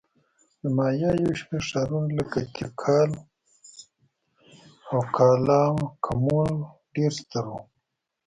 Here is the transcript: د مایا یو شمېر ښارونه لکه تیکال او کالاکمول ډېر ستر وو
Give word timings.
د 0.61 0.63
مایا 0.77 1.11
یو 1.21 1.31
شمېر 1.39 1.63
ښارونه 1.69 2.09
لکه 2.19 2.39
تیکال 2.55 3.11
او 4.91 4.99
کالاکمول 5.15 6.51
ډېر 6.93 7.11
ستر 7.19 7.45
وو 7.49 7.59